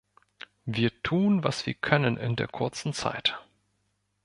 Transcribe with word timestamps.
Wir 0.65 0.89
tun, 1.03 1.43
was 1.43 1.67
wir 1.67 1.75
können 1.75 2.17
in 2.17 2.35
der 2.35 2.47
kurzen 2.47 2.91
Zeit. 2.91 3.37